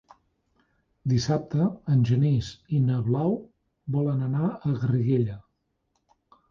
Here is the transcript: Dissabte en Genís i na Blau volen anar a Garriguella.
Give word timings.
Dissabte 1.11 1.67
en 1.97 2.01
Genís 2.11 2.49
i 2.79 2.81
na 2.89 2.99
Blau 3.11 3.39
volen 3.99 4.27
anar 4.31 4.51
a 4.55 4.77
Garriguella. 4.83 5.39